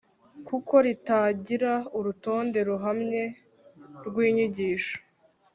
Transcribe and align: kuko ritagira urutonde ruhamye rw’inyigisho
kuko 0.47 0.73
ritagira 0.85 1.73
urutonde 1.97 2.59
ruhamye 2.69 3.23
rw’inyigisho 4.07 4.97